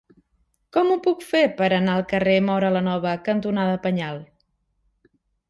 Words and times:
Com 0.77 0.87
ho 0.93 0.95
puc 1.07 1.19
fer 1.31 1.41
per 1.59 1.67
anar 1.77 1.97
al 1.97 2.07
carrer 2.13 2.33
Móra 2.47 2.73
la 2.77 2.83
Nova 2.89 3.13
cantonada 3.29 3.77
Penyal? 3.87 4.21